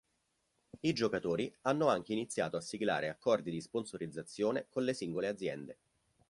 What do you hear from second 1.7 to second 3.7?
anche iniziato a siglare accordi di